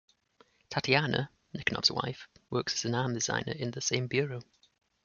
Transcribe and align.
Tatiana, 0.69 1.29
Nikonov's 1.55 1.91
wife, 1.91 2.27
works 2.49 2.73
as 2.73 2.85
an 2.85 2.95
arms 2.95 3.13
designer 3.17 3.53
in 3.53 3.69
the 3.69 3.81
same 3.81 4.07
bureau. 4.07 4.41